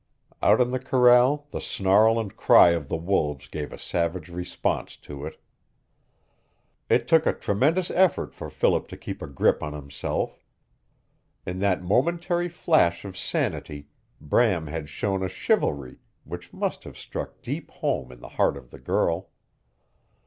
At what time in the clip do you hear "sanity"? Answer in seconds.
13.15-13.89